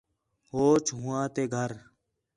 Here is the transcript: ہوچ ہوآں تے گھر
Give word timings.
ہوچ 0.51 0.85
ہوآں 0.99 1.25
تے 1.33 1.43
گھر 1.53 1.71